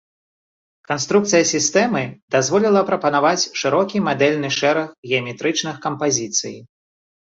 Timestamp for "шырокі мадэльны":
3.63-4.49